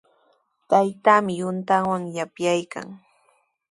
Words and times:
Taytaami 0.69 1.33
yuntawan 1.39 2.03
yapyaykan. 2.17 2.87